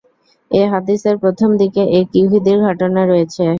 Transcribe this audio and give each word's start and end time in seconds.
এ 0.51 0.61
হাদীসের 0.71 1.15
প্রথম 1.23 1.49
দিকে 1.61 1.81
এক 1.99 2.07
ইহুদীর 2.21 2.57
ঘটনা 2.67 3.01
রয়েছে। 3.05 3.43